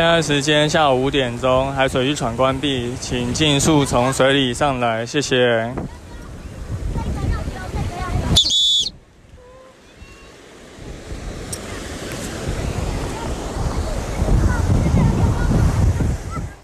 [0.00, 5.70] 现在时间下午五点钟，海水浴场关闭，请尽速从水里上来，谢谢。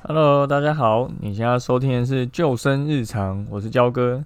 [0.05, 4.15] Hello，大家好，你现在收听的是《救生日常》，我是焦哥。《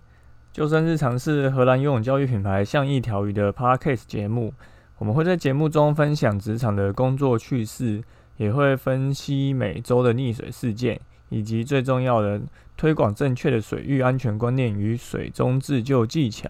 [0.53, 4.55] 救生日常》是荷兰游泳教育品牌像一条鱼的 Podcast 节目，
[4.99, 8.01] 我们会在节目中分享职场的工作趣事。
[8.41, 12.41] 也会分析每周的溺水事件，以及最重要的
[12.75, 16.49] 推广正确的水域安全观念与水中自救技巧。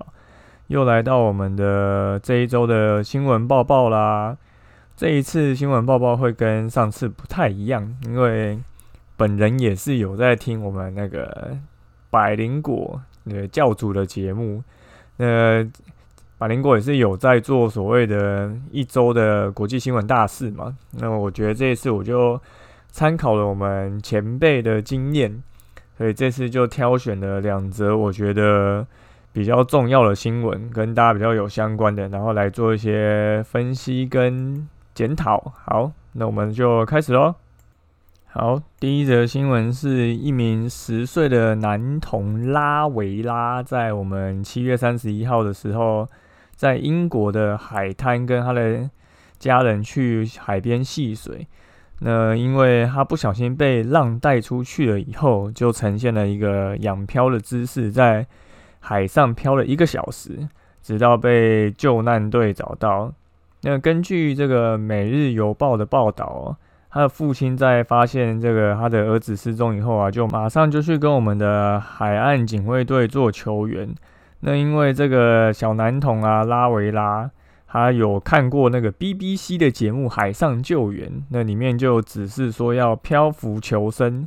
[0.68, 4.36] 又来到我们的这一周的新闻报报啦！
[4.96, 8.60] 这一次新闻报报会跟上次不太一样，因为
[9.16, 11.58] 本人也是有在听我们那个
[12.08, 14.62] 百灵果那个教主的节目，
[15.16, 15.68] 那。
[16.40, 20.74] 马林国也是有在做所谓的一周的国际新闻大事嘛？
[20.92, 22.40] 那我觉得这一次我就
[22.88, 25.42] 参考了我们前辈的经验，
[25.98, 28.86] 所以这次就挑选了两则我觉得
[29.34, 35.52] 比较重要的新闻，跟大家比较有相关的，然后来做一些分析跟检讨。
[35.66, 37.34] 好，那我们就开始喽。
[38.28, 46.08] 好，第一则新闻是一名十岁的男童拉维拉，在我们七月三十一号的时候。
[46.60, 48.90] 在英国的海滩，跟他的
[49.38, 51.46] 家人去海边戏水。
[52.00, 58.26] 那因为他不小心被浪带出去了以后，就呈现了一个仰漂的姿势，在
[58.78, 60.46] 海上漂了一个小时，
[60.82, 63.10] 直到被救难队找到。
[63.62, 66.54] 那根据这个《每日邮报》的报道，
[66.90, 73.88] 他的父亲在发现这个他的儿子失踪以后啊，就马上就去跟我们的海岸警卫队做求援。
[74.40, 77.30] 那因为这个小男童啊，拉维拉，
[77.66, 84.26] 他有看过那个 BBC 的节目《海上救援》，那里面就只是说要漂浮求生，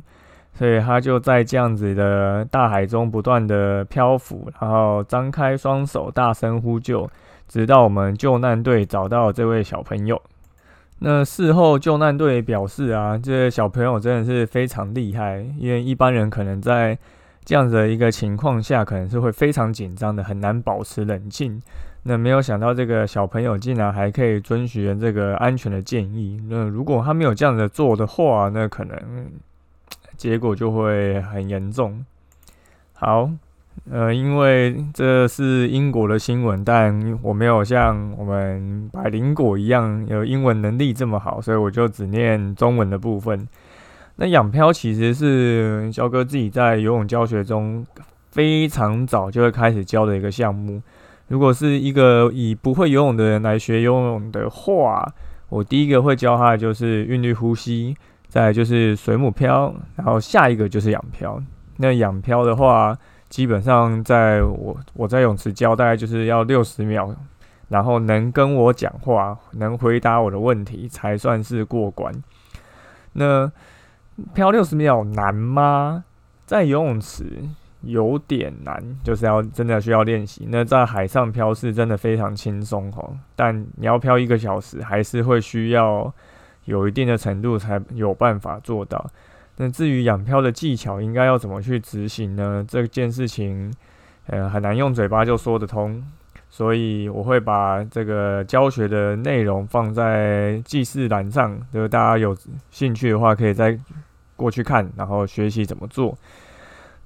[0.52, 7.10] 所以他就在这样子的大海中不断的漂浮，然后张开双手大声呼救，
[7.48, 10.22] 直到我们救难队找到这位小朋友。
[11.00, 16.96] 那事后救难队表示啊，这小朋友真的是非常厉害，因为一般人可能在
[17.44, 21.60] 这样子的一个情况下，可能是会非常紧张的，很难保持冷静。
[22.04, 26.38] 那没有想到这个小朋友竟然还可以遵循这个安全的建议。
[26.48, 28.98] 那如果他没有这样子做的话，那可能
[30.16, 32.04] 结果就会很严重。
[32.92, 33.30] 好，
[33.90, 43.48] 呃，因为这是英国的新闻，但我没有像我们百灵果一样有英文能力这么好，所以我就只念中文的部分。
[44.16, 47.84] 那仰漂其实是肖哥自己在游泳教学中
[48.30, 50.80] 非常早就会开始教的一个项目。
[51.28, 55.04] 如果是一个以不会游泳的人来学游泳的话，
[55.48, 57.96] 我第一个会教他的就是韵律呼吸，
[58.28, 61.42] 再就是水母漂，然后下一个就是仰漂。
[61.78, 62.96] 那仰漂的话，
[63.28, 67.12] 基本上在我我在泳池教大概就是要六十秒，
[67.68, 72.12] 然后能跟我讲话，能回答我的问题才算是过关。
[73.14, 73.50] 那
[74.34, 76.04] 漂六十秒难吗？
[76.46, 77.42] 在游泳池
[77.82, 80.46] 有点难，就是要真的需要练习。
[80.48, 86.12] 那在海上漂是真的非常轻松哦，但你要漂一个小时，还是会需要
[86.64, 89.04] 有一定的程度才有办法做到。
[89.56, 92.64] 那至于养漂的技巧应该要怎么去执行呢？
[92.66, 93.72] 这件事情，
[94.26, 96.04] 呃，很难用嘴巴就说得通。
[96.56, 102.36] 所以我会把这个教学的内容放在记事栏上，就是大家有
[102.70, 103.76] 兴趣的话，可以再
[104.36, 106.16] 过去看，然后学习怎么做。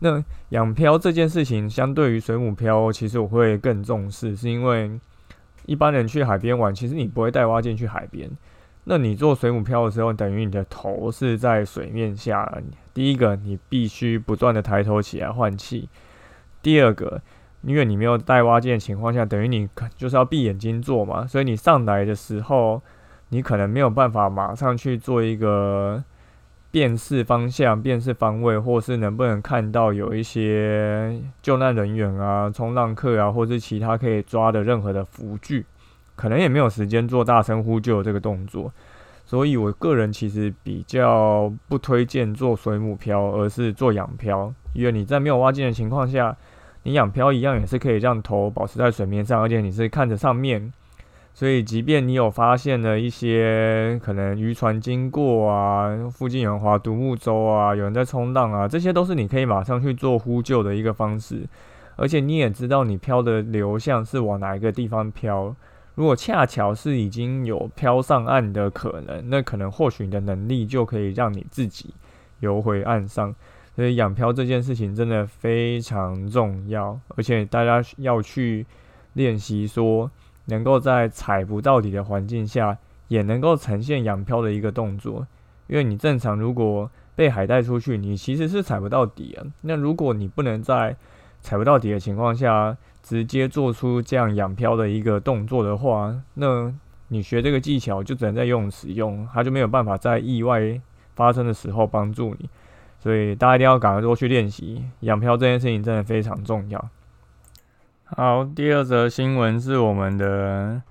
[0.00, 4.90] 那养漂这件事情，相对于水母漂，其实我会更重视，是因为
[5.64, 8.30] 一般人去海边玩，其实你不会带蛙镜去海边。
[8.84, 12.46] 那你做水母漂的时候，等于你的头是在水面下，
[12.92, 15.88] 第一个你必须不断的抬头起来换气，
[16.60, 17.22] 第二个。
[17.62, 22.80] 因为你没有带挖镜的情况下，等于你就是要闭眼睛做嘛，所以你上来的时候，
[23.30, 26.02] 你可能没有办法马上去做一个
[26.70, 35.66] 辨识方向、辨识方位，或是能不能看到有一些救难人员啊、冲浪客啊，或是其他可以抓的任何的浮具，
[36.14, 38.72] 可能也没有时间做大声呼救这个动作。
[39.26, 46.36] 所以我个人其实比较不推荐做水母漂，而是做仰漂，因为你在没有挖镜的情况下。
[46.84, 50.72] 你仰漂一样也是可以让头保持在水面上，而且你是看着上面，
[51.34, 61.42] 所以即便你有发现了一些可能渔船经过啊，附近有人划独木舟啊，有人在冲浪啊，这些都是你可以马上去做呼救的一个方式。
[61.96, 65.54] 而且你也知道你漂的流向是往哪一个地方漂。
[65.96, 71.92] 如果恰巧是已经有漂上岸的可能，那可能或许你的能力就可以让你自己
[72.38, 73.34] 游回岸上。
[73.78, 78.66] 所以养漂这件事情真的非常重要，而且大家要去
[79.12, 80.10] 练习说，
[80.46, 82.76] 能够在踩不到底的环境下，
[83.06, 85.24] 也能够呈现养漂的一个动作。
[85.68, 89.46] 因为你正常如果被海带出去，你其实是踩不到底啊。
[89.60, 90.96] 那如果你不能在
[91.40, 96.74] 踩不到底的情况下，直接做出这样养漂的一个动作的话，那
[97.06, 100.80] 你学这个技巧就只能在游泳池用，它就没有办法在意外
[101.14, 102.50] 发生的时候帮助你。
[102.98, 106.90] 所以大家一定要赶快多去练习养漂这件事情，真的非常重要。
[108.04, 110.82] 好，第二则新闻是我们的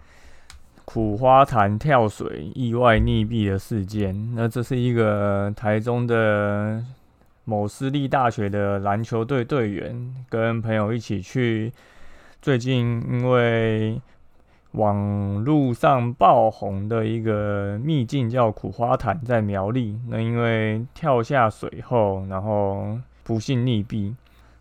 [0.86, 4.36] 苦花潭跳水意外溺毙的事件。
[4.36, 6.83] 那这是一个台中的
[7.44, 11.74] 某私立大学的篮球队队员，跟朋友一起去。
[12.39, 14.00] 最近因为
[14.78, 20.00] 网络上爆红的一个秘境叫苦花潭，在苗栗。
[20.08, 24.14] 那因为跳下水后，然后不幸溺毙。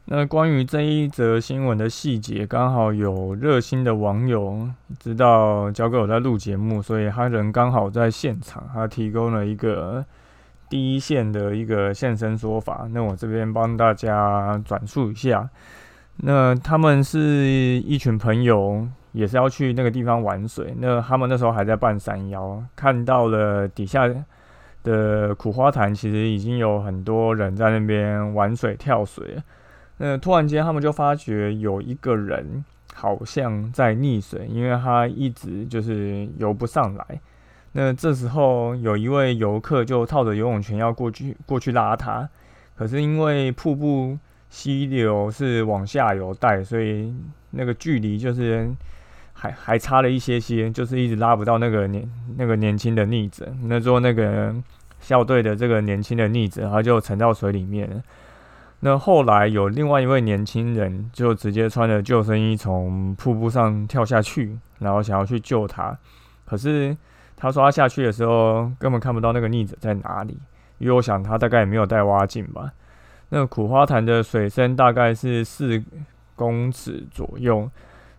[0.07, 4.67] 那关于这一则新闻的细节，刚好有热心的网友
[4.99, 10.03] 知道交给我在录节目，所以他人刚好在现场，他提供了一个
[10.71, 12.89] 第一线的一个现身说法。
[12.91, 15.51] 那我这边帮大家转述一下。
[16.19, 17.21] 那他们是
[17.85, 18.89] 一群朋友。
[19.17, 24.07] 也是要去那个地方玩水，那他们那时候还在半山腰，看到了底下
[24.85, 29.43] 的苦花潭，其实已经有很多人在那边玩水跳水。
[29.97, 37.19] 那突然间，他们就发觉有一个人好像在溺水，因为他一直就是游不上来。
[37.73, 42.29] 那这时候有一位游客就套着游泳圈要过去过去拉他，
[42.77, 44.19] 可是因为瀑布
[44.51, 47.15] 溪流是往下游带，所以
[47.53, 48.71] 那个距离就是。
[49.39, 53.47] 还还差了一些些，就是一直拉不到那个年那个年轻的逆者。
[53.65, 54.55] 那做那个
[54.99, 58.03] 校队的这个年轻的逆者，他就沉到水里面了。
[58.81, 65.97] 那后来有另外一位年轻人，就直接穿着救生衣从瀑布上跳下去，然后想要去救他。
[66.47, 66.97] 可是
[67.37, 70.39] 他说他下去的时候根本看不到那个逆者在哪里，
[70.79, 72.73] 因为我想他大概也没有带蛙镜吧。
[73.29, 75.83] 那苦花潭的水深大概是四
[76.35, 77.71] 公尺左右。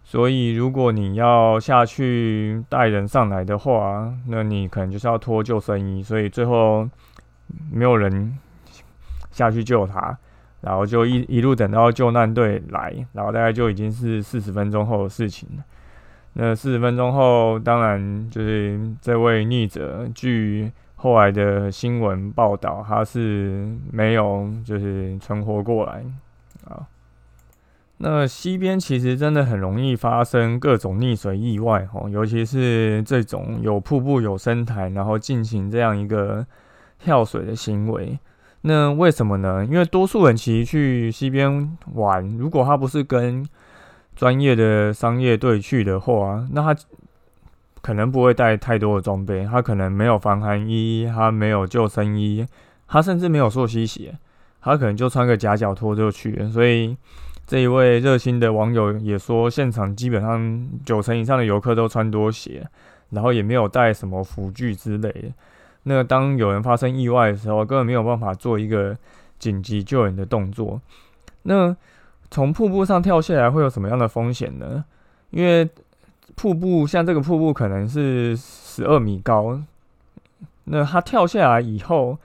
[0.09, 6.01] 所以，如果你要下去带人上来的话，那你可能就是要脱救生衣。
[6.01, 6.89] 所以最后
[7.69, 8.37] 没有人
[9.31, 10.17] 下去救他，
[10.61, 15.63] 然后就一一路等到救难队来，然后大概就已经是四十分钟后的事情了。
[16.39, 26.01] 那四十分钟后，当然就是这位逆者，据后来的新闻报道，他是没有就是存活过来
[26.63, 26.87] 啊。
[27.99, 36.45] 那溪边其实真的很容易发生各种溺水意外哦，尤其是这种有瀑布、有深潭，然后进行这样一个
[36.99, 38.19] 跳水的行为。
[38.61, 39.65] 那为什么呢？
[39.65, 43.43] 因为多数人其实去溪边玩，如果他不是跟
[44.15, 46.79] 专业的商业队去的话，那他
[47.81, 52.45] 可能不会带太多的装备，他可能没有防寒衣，他没有救生衣，
[52.87, 54.15] 他甚至没有溯溪鞋，
[54.61, 56.95] 他可能就穿个夹脚拖就去了，所以。
[57.47, 62.67] 这一位热心的网友也说，现场基本上九成以上的游客都穿多鞋，
[63.11, 65.29] 然后也没有带什么辅具之类的。
[65.83, 68.97] 那当有人发生意外的时候，根本没有办法做一个
[69.39, 70.81] 紧急救援的动作。
[71.43, 71.73] 那
[72.29, 74.83] 从瀑布上跳下来会有什么样的风险呢？
[75.29, 75.69] 因为
[76.35, 79.61] 瀑布像这个瀑布可能是十二米高，
[80.65, 82.19] 那他跳下来以后。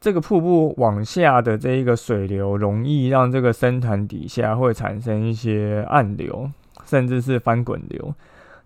[0.00, 6.50] 这个瀑布往下的这一个水流，容易让这个深潭底下会产生一些暗流，
[6.86, 8.14] 甚至是翻滚流。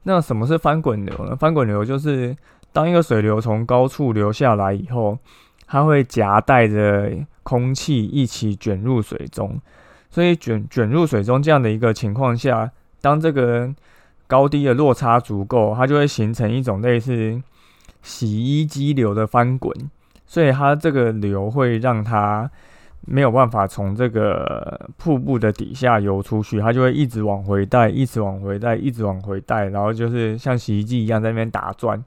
[0.04, 1.34] 那什么是翻滚流呢？
[1.34, 2.36] 翻滚流就是
[2.72, 5.18] 当一个水流从高处流下来以后，
[5.66, 7.10] 它会夹带着
[7.42, 9.60] 空气一起卷入水中。
[10.10, 13.74] 所以卷卷入水中这样的一个情况下，当这个
[14.28, 17.42] 高低的落差足够，它就会形成一种类似
[18.02, 19.74] 洗衣机流的翻滚。
[20.26, 22.50] 所以它这个流会让它
[23.06, 32.02] 没有办法从这个瀑布的底下游出去，它就会一直往回带，一直往回带，一直往回带，然后就是像洗衣机一样在那边打转。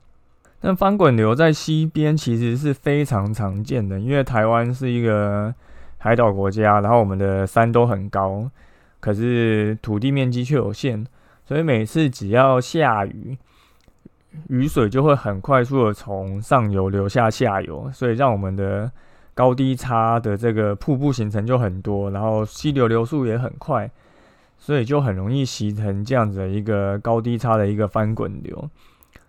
[0.61, 5.53] 那翻滚流在西边其实是非常常见的，因为台湾是一个
[5.99, 8.49] 海岛国家，然后我们的山都很高，
[8.99, 11.05] 可是土地面积却有限，
[11.45, 13.37] 所以每次只要下雨。
[14.49, 18.91] 雨水就会很快速的从上游流下下游，所以让我们的
[19.33, 23.89] 高低差的这个瀑布形成就很多，然后溪流流速也很快。
[24.59, 28.67] 所以就很容易形成这样子的一个高低差的一个翻滚流。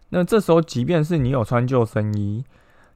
[0.08, 2.42] 那这时候，即便是你有穿救生衣，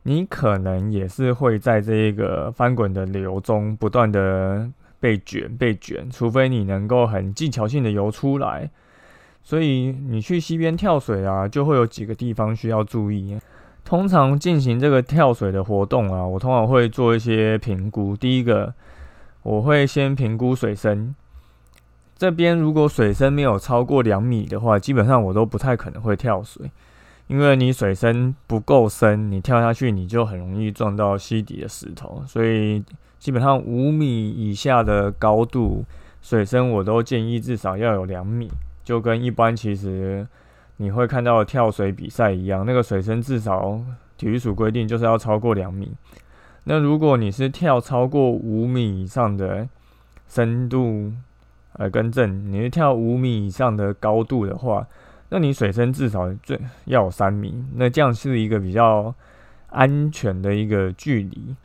[0.04, 4.66] 你可能也是会在这一个翻滚的流中不断的
[4.98, 8.70] 被卷、被卷，除非你能够很技巧性的游出来。
[9.42, 13.38] 所以你去溪边跳水啊，就会有几个地方需要注意。
[13.84, 18.16] 通常进行这个跳水的活动啊，我通常会做一些评估。
[18.16, 18.72] 第一个，
[19.42, 21.14] 我会先评估水深。
[22.16, 26.70] 这边如果水深没有超过两米的话，基本上我都不太可能会跳水。
[27.26, 32.82] 因为你水深不够深，你跳下去你就很容易撞到溪底的石头，所以
[33.18, 35.84] 基本上五米以下的高度
[36.20, 38.50] 水深，我都建议至少要有两米，
[38.84, 40.26] 就跟一般其实
[40.76, 43.80] 你会看到跳水比赛一样，那个水深至少
[44.16, 45.92] 体育署规定就是要超过两米。
[46.64, 49.68] 那如果你是跳超过五米以上的
[50.28, 51.12] 深度，
[51.74, 54.86] 呃，更正，你是跳五米以上的高度的话。
[55.30, 59.14] 那你水深至少最要有三米，那这样是一个比较
[59.68, 61.56] 安全的一个距离。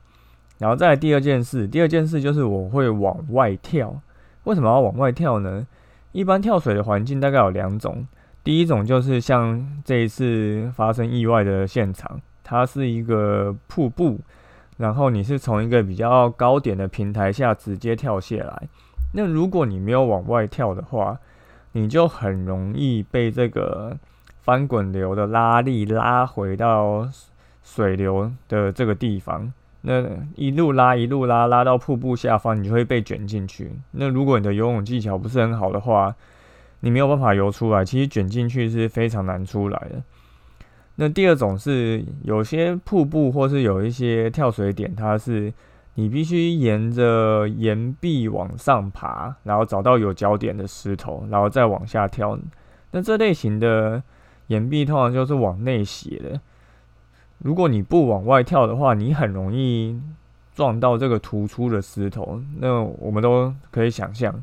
[0.60, 4.02] 然后再第二件事，第二件事就是我会往外跳。
[4.46, 5.68] 为什么要往外跳呢？
[6.18, 8.08] 一般跳水的环境大概有两种，
[8.44, 14.20] 第一种就是像这一次发生意外的现场，它是一个瀑布，
[14.78, 18.68] 然后你是从一个比较高点的平台下直接跳下来。
[19.14, 21.20] 那如果你没有往外跳的话，
[21.74, 23.96] 你就很容易被这个
[24.42, 27.08] 翻滚流的拉力拉回到
[27.62, 29.54] 水流的这个地方，
[29.88, 30.04] 那
[30.36, 33.72] 一路拉一路拉，拉到瀑布下方，你就会被卷进去。
[33.92, 36.14] 那如果你的游泳技巧不是很好的话，
[36.82, 37.86] 你没有办法游出来。
[37.86, 40.04] 其实卷进去是非常难出来的。
[40.96, 45.54] 那第二种是有些瀑布或是有一些跳水点，它是。
[46.00, 52.38] 你必须沿着岩壁往上爬，然后找到有脚点的石头，然后再往下跳。
[52.92, 54.04] 那这类型的
[54.46, 56.40] 岩壁通常就是往内斜的。
[57.40, 60.00] 如果你不往外跳的话，你很容易
[60.56, 62.42] 撞到这个突出的石头。
[62.60, 64.34] 那我们都可以想象，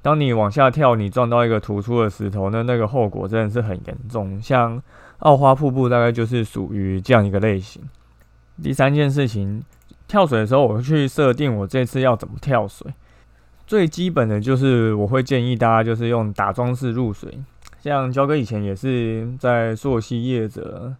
[0.00, 4.40] 当你往下跳，你撞到一个突出的石头，那那个后果真的是很严重。
[4.40, 4.82] 像
[5.18, 7.82] 奥花瀑布大概就是属于这样一个类型。
[8.62, 9.62] 第三件事情。
[10.08, 12.92] 跳水的时候，我会去设定我这次要怎么跳水。
[13.66, 17.38] 最基本的就是我会建议大家就是用打桩式入水。
[17.80, 20.94] 像焦哥以前也是在溯溪业者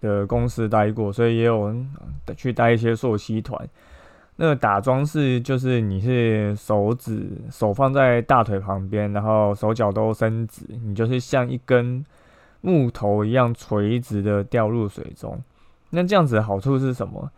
[0.00, 1.74] 的公司待过，所以也有
[2.36, 3.68] 去带一些溯溪团。
[4.36, 12.04] 那打桩式就是你是手指手放在大腿旁边，然后手脚都伸直，你就是像一根
[12.62, 15.38] 木头一样垂直的掉入水中。
[15.90, 17.30] 那这样子的好处是什么？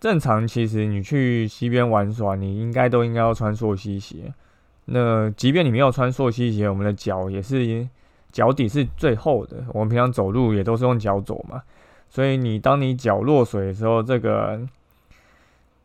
[0.00, 4.32] 正常其实你去溪边玩耍，你应该都应该要穿溯溪鞋。
[4.86, 7.86] 那即便你没有穿溯溪鞋，我们的脚也是
[8.34, 9.64] 脚底是最厚的。
[9.72, 11.62] 我们平常走路也都是用脚走嘛，
[12.10, 14.60] 所以你当你脚落水的时候，这个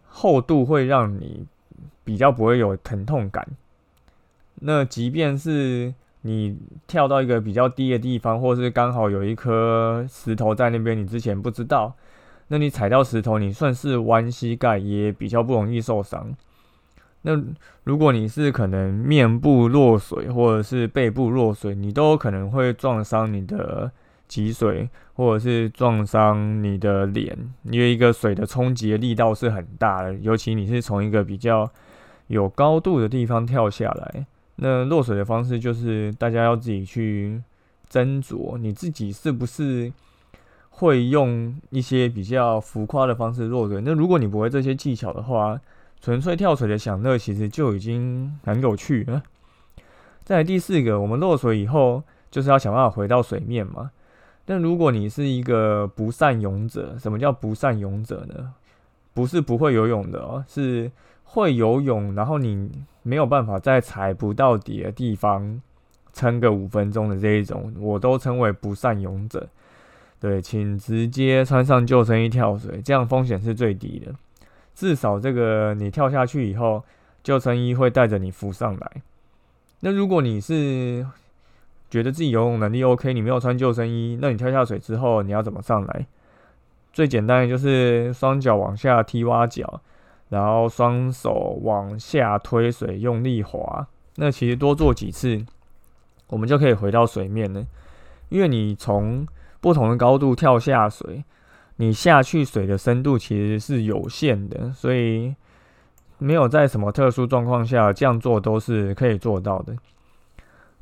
[0.08, 1.46] 厚度会让你
[2.04, 3.48] 比较不会有疼痛感。
[4.62, 11.94] 那即便是你跳到一个比较低的地方，或是刚好有一颗石头在那边，你之前不知道。
[12.48, 16.36] 那你踩到石头，你算是弯膝盖也比较不容易受伤。
[17.22, 17.32] 那
[17.84, 23.92] 如果你是可能面部落水或者是背部落水，你都有可能会撞伤你的
[24.28, 31.70] 脊髓，或者是撞伤你的脸，因为一个水的冲击力道是很大的，尤其你是从一个比较
[32.28, 34.26] 有高度的地方跳下来。
[34.56, 37.42] 那落水的方式就是大家要自己去
[37.90, 39.92] 斟酌，你自己是不是。
[40.72, 43.82] 会用一些比较浮夸的方式落水。
[43.84, 45.60] 那如果你不会这些技巧的话，
[46.02, 49.22] 纯粹跳水的享乐其实就已经很有趣了。
[50.24, 53.92] 再来第四个，我们落水以后就是要想办法回到水面嘛。
[54.46, 58.54] 但如果你是一个不善泳者，什么叫不善泳者呢？
[59.14, 60.92] 不是不会游泳的哦，是
[61.24, 62.72] 会游泳，然后你
[63.04, 65.62] 没有办法在踩不到底的地方
[66.14, 69.48] 撑个五分钟的这一种，我都称为不善泳者。
[70.20, 74.14] 对，请直接穿上救生衣跳水，这样风险是最低的。
[74.80, 76.82] 至少这个你跳下去以后，
[77.22, 78.92] 救生衣会带着你浮上来。
[79.82, 81.06] 那如果你是
[81.90, 86.06] 觉得自己游泳能力 OK，你没有穿救生衣，那你跳下水之后你要怎么上来？
[86.94, 89.82] 最简单的就是双脚往下踢蛙脚，
[90.30, 93.86] 然后双手往下推水，用力滑。
[94.16, 95.46] 那其实多做几次，
[96.28, 97.66] 我们就可以回到水面了，
[98.30, 99.28] 因为你从
[99.60, 101.26] 不同的高度跳下水，
[101.82, 105.34] 你下去水的深度其实是有限的，所以
[106.18, 109.74] 没有在什么特殊状况下这样做都是可以做到的。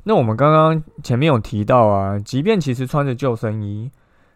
[0.02, 3.88] 那我们刚刚前面有提到啊，即便其实穿着救生衣，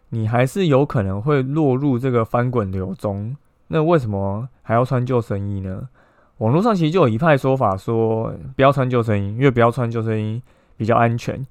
[0.09, 3.35] 你还是有可能会落入这个翻滚流中。
[3.67, 5.89] 那为什么还要穿救生衣呢？
[6.37, 10.41] 网络上其实就有一派说法说，不要穿救生衣，因为不要穿救生衣
[10.77, 11.45] 比较安全。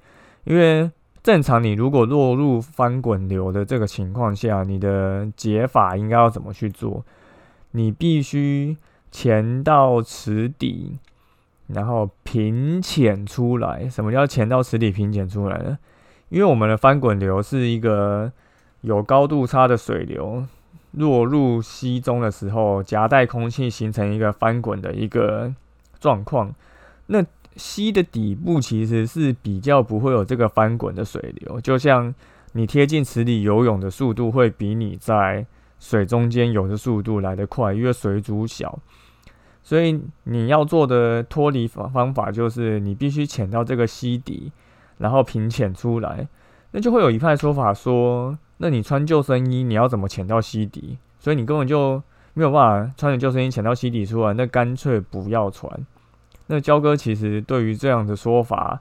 [0.44, 0.90] 因为
[1.22, 7.04] 正常你如果落入翻滚流的这个情况下，你的解法应该要怎么去做？
[7.72, 8.76] 你必须
[9.10, 10.98] 潜到池底。
[11.68, 15.78] 然后平潜出来，什么叫潜到池底平潜出来呢？
[16.28, 18.30] 因为我们的翻滚流是一个
[18.82, 20.44] 有高度差的水流，
[20.90, 25.54] 落入溪中的时候，夹带空气形成一个翻滚的一个
[25.98, 26.54] 状况。
[27.06, 27.24] 那
[27.56, 32.14] 溪的底部其实是比较不会有这个翻滚的水流，就像
[32.52, 35.46] 你贴近池底游泳的速度会比你在
[35.78, 38.78] 水中间游的速度来得快，因为水阻小。
[39.62, 44.50] 所以你要做的脱离方方法就是，你必须潜到这个溪底，
[44.98, 46.26] 然后平潜出来。
[46.72, 50.98] 那就会有一派说法说，那你穿救生衣，你要怎么潜到溪底？
[51.20, 52.02] 所以你根本就
[52.34, 54.32] 没有办法穿着救生衣潜到溪底出来。
[54.32, 55.70] 那干脆不要穿。
[56.46, 58.80] 那焦哥其实对于这样的说法，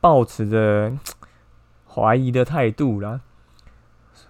[0.00, 0.92] 抱持着
[1.88, 3.20] 怀疑的态度啦。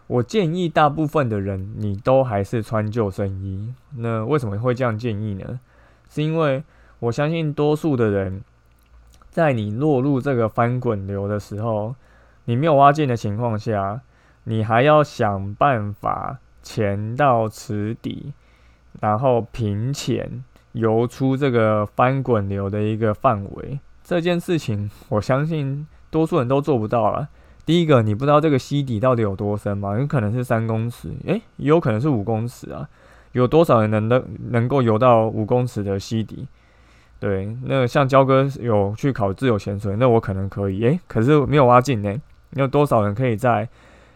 [0.07, 3.73] 我建议大部分的人，你都还是穿救生衣。
[3.97, 5.61] 那为什么会这样建议呢？
[6.09, 6.64] 是因为
[6.99, 8.43] 我相信多数的人，
[9.31, 11.95] 在你落入这个翻滚流的时候，
[12.47, 14.00] 你没有挖进的情况下，
[14.45, 18.33] 你还要想办法潜到池底，
[19.00, 23.78] 然后平潜游出这个翻滚流的一个范围。
[24.02, 27.28] 这件事情，我相信多数人都做不到了。
[27.64, 29.96] 第一个，你不知道这个溪底到底有多深吗？
[29.98, 32.88] 有可能是三公尺，诶，也有可能是五公尺啊。
[33.32, 36.48] 有多少人能能能够游到五公尺的溪底？
[37.20, 40.82] 对，那像焦哥有去考自由潜水，那我可能可以。
[40.82, 42.12] 诶，可是没有挖进呢。
[42.54, 43.68] 有多少人可以在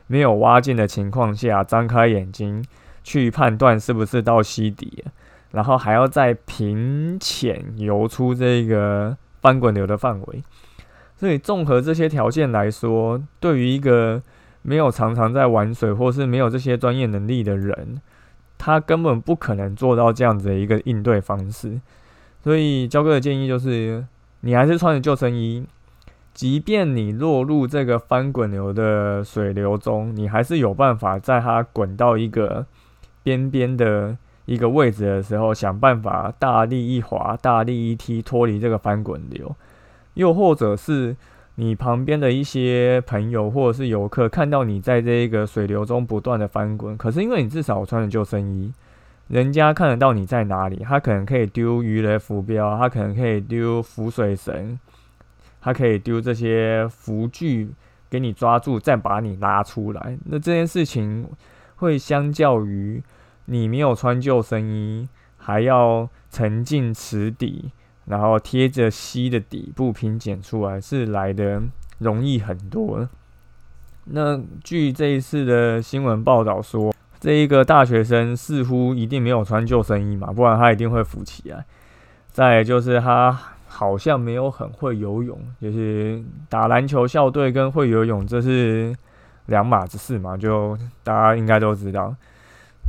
[0.09, 2.65] 没有挖进的情况下张开眼睛
[3.05, 5.05] 去判断是不是到溪底，
[5.55, 10.43] 然后还要再平潜游出这个翻滚流的范围？
[11.17, 14.21] 所以综合这些条件来说，对于一个
[14.63, 18.01] 没有常常在玩水或是没有这些专业能力的人，
[18.59, 21.81] 他根本不可能做到这样子的一个应对方式，
[22.43, 24.05] 所以焦哥的建议就是，
[24.41, 25.65] 你还是穿着救生衣，
[26.33, 32.67] 即便你落入这个翻滚流的水流中，你还是有办法在它滚到一个
[33.23, 39.55] 边边的一个位置的时候，想办法大力一滑、大力一踢，脱离这个翻滚流，
[40.15, 41.17] 又或者是。
[41.57, 48.73] 你旁边的一些朋友或者是游客看到你在这一个水流中不断的翻滚，可是因为你至少穿着救生衣，
[49.29, 54.77] 人家看得到你在哪里，他可能可以丢鱼雷浮标，他可能可以丢浮水绳，
[55.61, 57.71] 他可以丢这些浮具
[58.11, 60.19] 给你抓住，再把你拉出来。
[60.25, 61.25] 那这件事情
[61.77, 63.01] 会相较于
[63.47, 67.73] 你没有穿救生衣，还要沉进池底。
[68.07, 71.63] 然后贴着溪的底部拼剪出来是来的
[72.01, 73.09] 容易很多。
[74.05, 81.65] 那据这一次的新闻报道说，这一个大学生似乎一定没有穿救生衣嘛，不然他一定会浮起来。
[82.31, 83.33] 再就是他
[83.67, 88.95] 好像没有很会游泳，就是打篮球校队跟会游泳这是
[89.47, 92.15] 两码子事嘛，就大家应该都知道。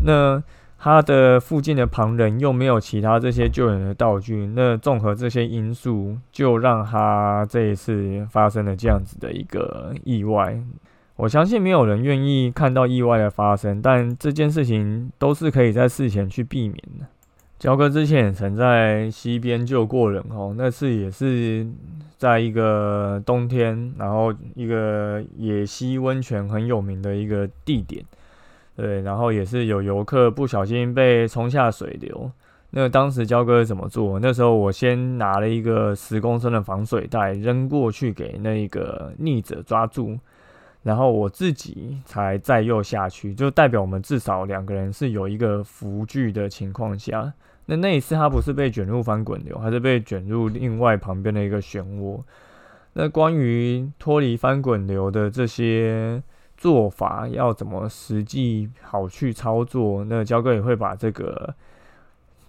[0.04, 0.44] 那。
[0.78, 10.62] 他的附近的旁人又没有其他这些救援的道具，那综合这些因素，就让他这一次发生了这样子的一个意外。
[11.16, 17.08] 我相信没有人愿意看到意外的发生，但这件事情都是可以在事前去避免的。
[17.58, 21.66] 焦哥之前也曾在溪边救过人哦，那次也是
[22.16, 28.06] 在一个冬天，然后一个野溪温泉很有名的一个地点。
[28.76, 32.30] 对，然后也是有游客不小心被冲下水流。
[32.72, 34.20] 那当时焦哥怎么做？
[34.20, 40.20] 那时候我先拿了一个十公升的防水袋扔过去给那个溺者抓住，
[40.84, 47.32] 然后我自己才再又下去，就代表我们至少两个人是有一个浮具的情况下。
[47.68, 52.20] 那那一次他不是被卷入翻滚流，还是被卷入另外旁边的一个漩涡。
[52.92, 56.22] 那关于脱离翻滚流的这些。
[56.58, 60.04] 做法要怎么实际好去操作？
[60.06, 61.54] 那焦哥也会把这个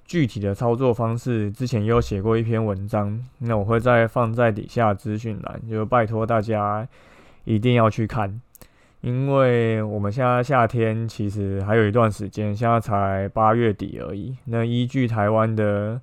[0.05, 6.87] 具体的操作方式，之前也有写过一篇文章，那我会再放在底下资讯栏，就拜托大家
[7.45, 8.41] 一定要去看，
[9.01, 14.37] 因为我们现在夏天其实还有一段时间，现在才八月底而已。
[14.45, 16.01] 那依据台湾的，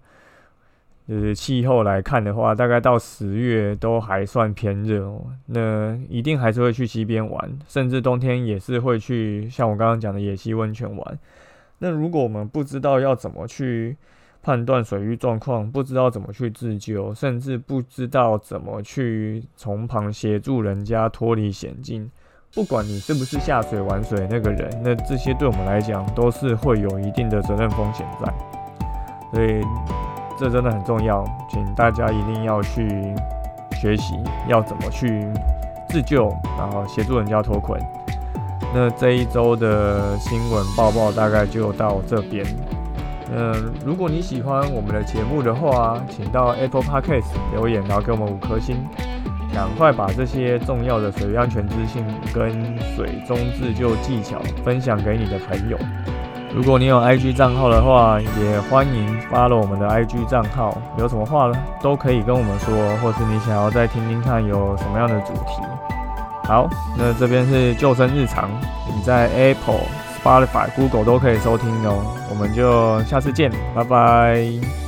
[1.07, 5.13] 就是气候来看的话，大概到十月都还算偏热。
[5.47, 11.19] 那一定还是会去溪边玩，甚至冬天也是会去像我刚刚讲的野溪温泉玩。
[11.79, 13.97] 那如果我们不知道要怎么去
[14.41, 22.09] 判断水域状况，不知道怎么去自救，甚至不知道怎么去从旁协助人家脱离险境，
[22.53, 28.33] 不管你是不是下水玩水那个人，那这些对我们来讲都是会有一定的责任风险在。
[29.33, 29.61] 所以
[30.43, 33.15] 这真的很重要，请大家一定要去
[33.71, 34.15] 学习
[34.49, 35.25] 要怎么去
[35.87, 36.27] 自救，
[36.57, 37.79] 然后协助人家脱困。
[38.73, 42.45] 那这一周的新闻报报大概就到这边。
[43.33, 43.53] 嗯
[43.85, 48.75] 如果你喜欢我们的节目的话，请到 Apple Podcast 留言，然后给我们五颗星。
[49.53, 52.03] 赶快把这些重要的水安全资讯
[52.33, 52.51] 跟
[52.95, 55.77] 水中自救技巧分享给你的朋友。
[56.55, 60.77] 如果你有 IG 账号的话，也欢迎发了我们的 IG 账号。
[60.97, 65.61] 有什么话呢都可以跟我们说，或是你想要再听听看有什么样的主题。
[66.43, 68.49] 好，那这边是救生日常，
[68.95, 69.81] 你在 Apple、
[70.21, 72.05] Spotify、Google 都可以收听哦。
[72.29, 74.82] 我们就下次见，拜拜。